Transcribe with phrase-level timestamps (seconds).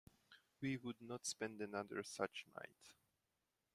[0.61, 2.95] We would not spend another such night.